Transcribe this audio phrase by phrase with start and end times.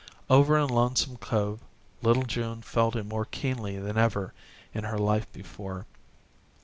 [0.31, 1.59] Over in Lonesome Cove
[2.01, 4.33] little June felt it more keenly than ever
[4.73, 5.85] in her life before.